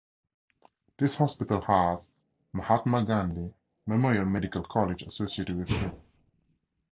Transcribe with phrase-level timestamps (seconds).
[0.97, 2.09] This hospital has
[2.53, 3.53] Mahatma Gandhi
[3.85, 5.93] memorial medical college associated with it.